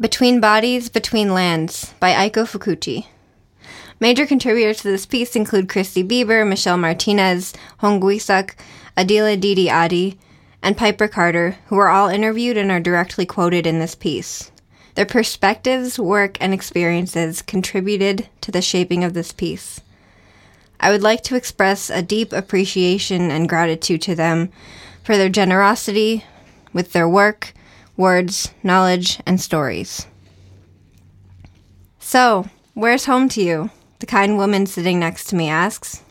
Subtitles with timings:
[0.00, 3.04] Between Bodies, Between Lands by Aiko Fukuchi.
[4.00, 8.54] Major contributors to this piece include Christy Bieber, Michelle Martinez, Hong Guisak,
[8.96, 10.18] Adila Didi Adi,
[10.62, 14.50] and Piper Carter, who were all interviewed and are directly quoted in this piece.
[14.94, 19.82] Their perspectives, work, and experiences contributed to the shaping of this piece.
[20.80, 24.50] I would like to express a deep appreciation and gratitude to them
[25.04, 26.24] for their generosity
[26.72, 27.52] with their work,
[28.00, 30.06] words, knowledge, and stories.
[31.98, 33.70] So, where's home to you?
[33.98, 36.02] The kind woman sitting next to me asks.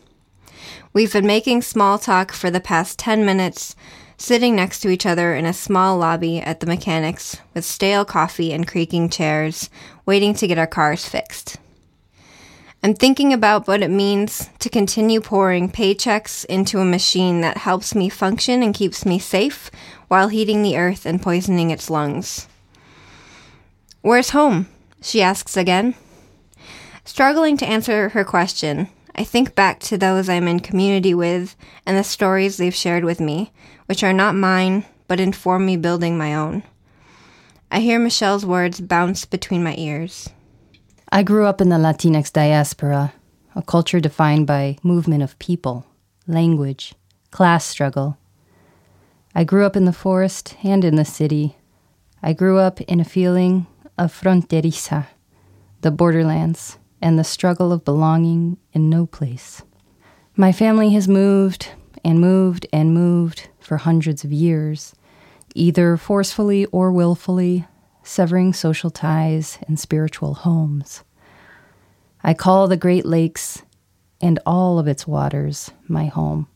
[0.92, 3.74] We've been making small talk for the past 10 minutes,
[4.16, 8.52] sitting next to each other in a small lobby at the mechanics with stale coffee
[8.52, 9.68] and creaking chairs,
[10.06, 11.56] waiting to get our cars fixed.
[12.82, 17.94] I'm thinking about what it means to continue pouring paychecks into a machine that helps
[17.94, 19.70] me function and keeps me safe
[20.10, 22.48] while heating the earth and poisoning its lungs.
[24.00, 24.66] Where's home?
[25.00, 25.94] she asks again.
[27.04, 31.54] Struggling to answer her question, I think back to those I'm in community with
[31.86, 33.52] and the stories they've shared with me,
[33.86, 36.64] which are not mine, but inform me building my own.
[37.70, 40.28] I hear Michelle's words bounce between my ears.
[41.12, 43.12] I grew up in the Latinx diaspora,
[43.54, 45.86] a culture defined by movement of people,
[46.26, 46.94] language,
[47.30, 48.18] class struggle,
[49.34, 51.56] I grew up in the forest and in the city.
[52.22, 55.06] I grew up in a feeling of fronteriza,
[55.82, 59.62] the borderlands, and the struggle of belonging in no place.
[60.36, 61.68] My family has moved
[62.04, 64.94] and moved and moved for hundreds of years,
[65.54, 67.66] either forcefully or willfully,
[68.02, 71.04] severing social ties and spiritual homes.
[72.24, 73.62] I call the Great Lakes
[74.20, 76.48] and all of its waters my home.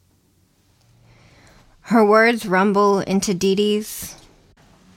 [1.89, 4.17] Her words rumble into Didi's.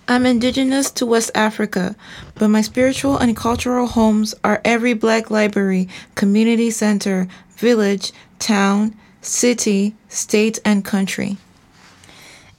[0.07, 1.97] I'm indigenous to West Africa,
[2.35, 9.95] but my spiritual and cultural homes are every black library, community center, village, town, city,
[10.07, 11.35] state, and country.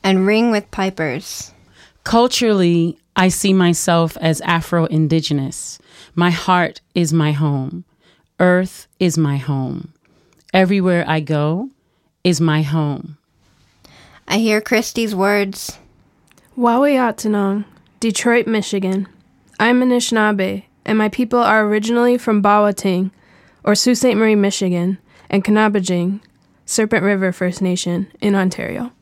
[0.04, 1.54] And ring with Piper's.
[2.04, 5.78] Culturally, I see myself as Afro Indigenous.
[6.14, 7.86] My heart is my home.
[8.38, 9.94] Earth is my home.
[10.52, 11.70] Everywhere I go
[12.22, 13.16] is my home.
[14.30, 15.78] I hear Christy's words.
[16.54, 17.64] Waawiyaataanong,
[17.98, 19.08] Detroit, Michigan.
[19.58, 23.10] I'm Anishinaabe, and my people are originally from Bawating,
[23.64, 24.14] or Sault Ste.
[24.14, 24.98] Marie, Michigan,
[25.30, 26.20] and Genaabaajing,
[26.66, 28.92] Serpent River First Nation, in Ontario.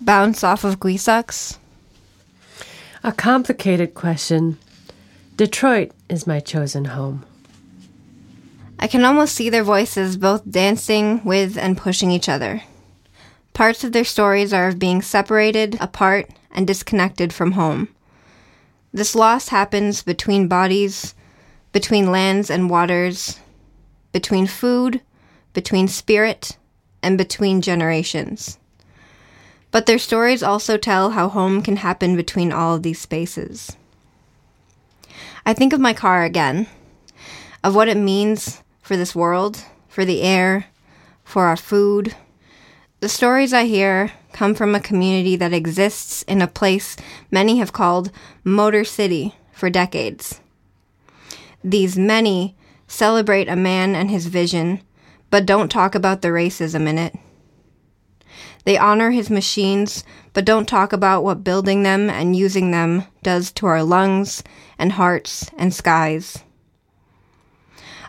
[0.00, 1.60] Bounce off of Guisak's.
[3.04, 4.58] A complicated question.
[5.36, 7.24] Detroit is my chosen home.
[8.80, 12.62] I can almost see their voices both dancing with and pushing each other.
[13.60, 17.90] Parts of their stories are of being separated, apart, and disconnected from home.
[18.90, 21.14] This loss happens between bodies,
[21.70, 23.38] between lands and waters,
[24.12, 25.02] between food,
[25.52, 26.56] between spirit,
[27.02, 28.56] and between generations.
[29.70, 33.76] But their stories also tell how home can happen between all of these spaces.
[35.44, 36.66] I think of my car again,
[37.62, 40.64] of what it means for this world, for the air,
[41.24, 42.16] for our food,
[43.00, 46.96] the stories I hear come from a community that exists in a place
[47.30, 48.10] many have called
[48.44, 50.40] Motor City for decades.
[51.64, 52.56] These many
[52.86, 54.82] celebrate a man and his vision,
[55.30, 57.14] but don't talk about the racism in it.
[58.64, 63.50] They honor his machines, but don't talk about what building them and using them does
[63.52, 64.42] to our lungs
[64.78, 66.44] and hearts and skies.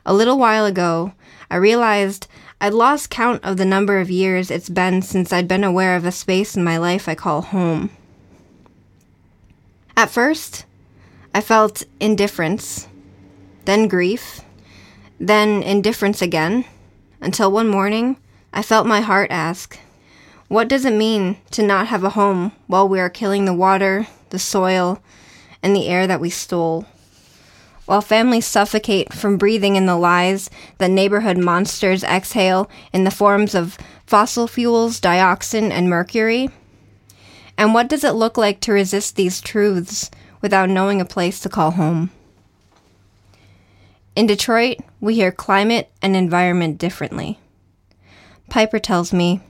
[0.05, 1.13] A little while ago,
[1.49, 2.27] I realized
[2.63, 6.05] I'd lost count of the number of years it's been since I'd been aware of
[6.05, 7.89] a space in my life I call home.
[9.97, 10.65] At first,
[11.33, 12.87] I felt indifference,
[13.65, 14.41] then grief,
[15.19, 16.65] then indifference again,
[17.19, 18.17] until one morning
[18.53, 19.79] I felt my heart ask,
[20.47, 24.05] What does it mean to not have a home while we are killing the water,
[24.29, 25.01] the soil,
[25.63, 26.85] and the air that we stole?
[27.91, 33.53] While families suffocate from breathing in the lies that neighborhood monsters exhale in the forms
[33.53, 36.47] of fossil fuels, dioxin, and mercury?
[37.57, 40.09] And what does it look like to resist these truths
[40.39, 42.11] without knowing a place to call home?
[44.15, 47.39] In Detroit, we hear climate and environment differently.
[48.49, 49.41] Piper tells me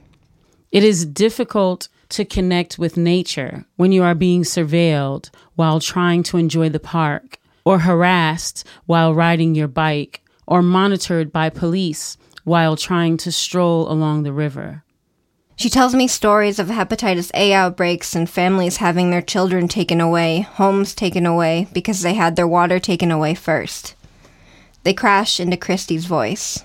[0.72, 6.38] It is difficult to connect with nature when you are being surveilled while trying to
[6.38, 13.16] enjoy the park or harassed while riding your bike, or monitored by police while trying
[13.16, 14.84] to stroll along the river.
[15.56, 20.40] She tells me stories of hepatitis A outbreaks and families having their children taken away,
[20.40, 23.94] homes taken away because they had their water taken away first.
[24.82, 26.64] They crash into Christy's voice.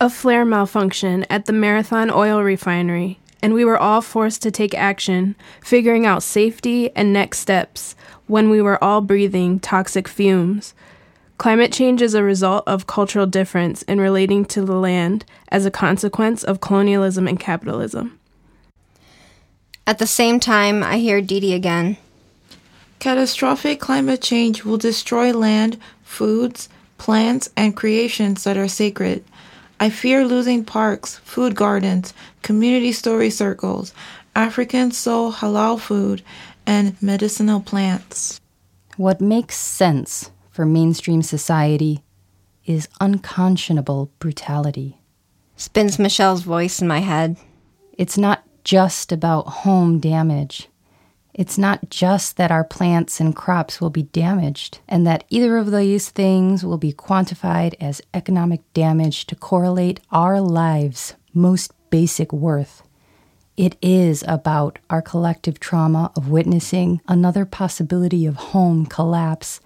[0.00, 4.74] A flare malfunction at the Marathon Oil Refinery, and we were all forced to take
[4.74, 7.94] action, figuring out safety and next steps
[8.26, 10.74] when we were all breathing toxic fumes.
[11.38, 15.70] Climate change is a result of cultural difference in relating to the land as a
[15.70, 18.18] consequence of colonialism and capitalism.
[19.86, 21.96] At the same time, I hear Didi again.
[22.98, 29.24] Catastrophic climate change will destroy land, foods, plants, and creations that are sacred.
[29.82, 32.12] I fear losing parks, food gardens,
[32.42, 33.94] community story circles,
[34.36, 36.22] African soul halal food,
[36.66, 38.38] and medicinal plants.
[38.98, 42.04] What makes sense for mainstream society
[42.66, 45.00] is unconscionable brutality.
[45.56, 47.38] Spins Michelle's voice in my head.
[47.96, 50.68] It's not just about home damage.
[51.32, 55.70] It's not just that our plants and crops will be damaged and that either of
[55.70, 62.82] these things will be quantified as economic damage to correlate our lives' most basic worth.
[63.56, 69.60] It is about our collective trauma of witnessing another possibility of home collapse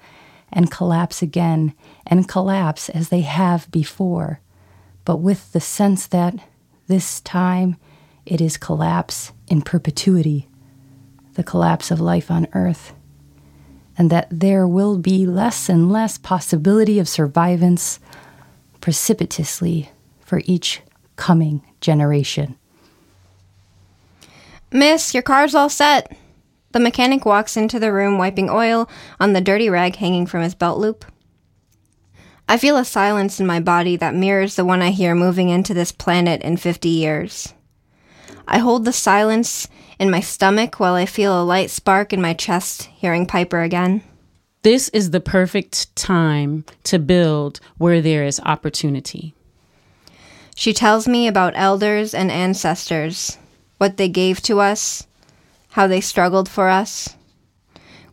[0.52, 1.74] and collapse again
[2.06, 4.40] and collapse as they have before,
[5.04, 6.34] but with the sense that
[6.86, 7.76] this time
[8.26, 10.48] it is collapse in perpetuity,
[11.34, 12.92] the collapse of life on earth,
[13.96, 17.98] and that there will be less and less possibility of survivance
[18.80, 19.90] precipitously
[20.20, 20.82] for each
[21.16, 22.56] coming generation.
[24.72, 26.16] Miss, your car's all set.
[26.72, 28.88] The mechanic walks into the room, wiping oil
[29.20, 31.04] on the dirty rag hanging from his belt loop.
[32.48, 35.72] I feel a silence in my body that mirrors the one I hear moving into
[35.72, 37.54] this planet in 50 years.
[38.46, 39.68] I hold the silence
[39.98, 44.02] in my stomach while I feel a light spark in my chest hearing Piper again.
[44.62, 49.34] This is the perfect time to build where there is opportunity.
[50.56, 53.38] She tells me about elders and ancestors,
[53.78, 55.06] what they gave to us,
[55.70, 57.16] how they struggled for us.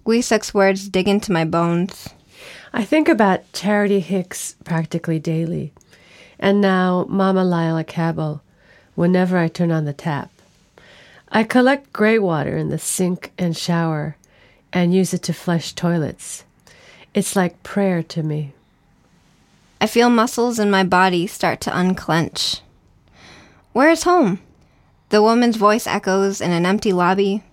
[0.05, 2.09] Guisak's words dig into my bones.
[2.73, 5.73] I think about Charity Hicks practically daily,
[6.39, 8.41] and now Mama Lila Cabbil
[8.95, 10.31] whenever I turn on the tap.
[11.29, 14.17] I collect gray water in the sink and shower
[14.73, 16.43] and use it to flush toilets.
[17.13, 18.53] It's like prayer to me.
[19.79, 22.61] I feel muscles in my body start to unclench.
[23.73, 24.39] Where is home?
[25.09, 27.43] The woman's voice echoes in an empty lobby.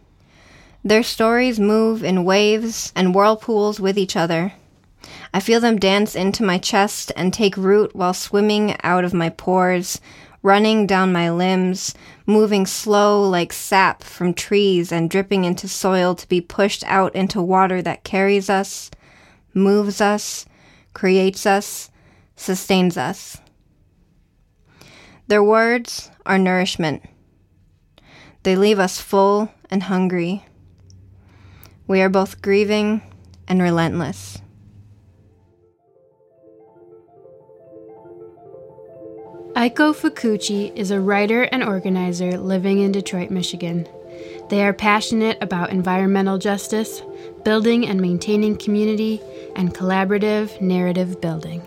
[0.85, 4.53] Their stories move in waves and whirlpools with each other.
[5.33, 9.31] I feel them dance into my chest and take root while swimming out of my
[9.31, 10.01] pores,
[10.43, 11.95] running down my limbs,
[12.27, 17.43] moving slow like sap from trees and dripping into soil to be pushed out into
[17.43, 18.91] water that carries us,
[19.55, 20.47] moves us,
[20.95, 21.91] creates us,
[22.37, 23.39] sustains us.
[25.27, 27.03] Their words are nourishment.
[28.45, 30.45] They leave us full and hungry.
[31.87, 33.03] We are both grieving
[33.47, 34.39] and relentless.
[39.59, 43.89] Aiko Fukuchi is a writer and organizer living in Detroit, Michigan.
[44.51, 47.03] They are passionate about environmental justice,
[47.43, 49.21] building and maintaining community,
[49.57, 51.61] and collaborative narrative building.